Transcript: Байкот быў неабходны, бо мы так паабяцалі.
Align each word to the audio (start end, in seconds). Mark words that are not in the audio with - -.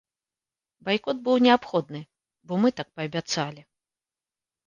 Байкот 0.87 1.17
быў 1.25 1.35
неабходны, 1.47 2.01
бо 2.51 2.59
мы 2.63 2.69
так 2.79 2.87
паабяцалі. 3.01 3.61